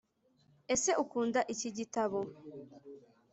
ese 0.73 0.91
ukunda 1.03 1.39
ikigitabo? 1.53 2.19